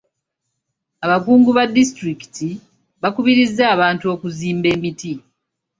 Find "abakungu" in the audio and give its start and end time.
1.05-1.49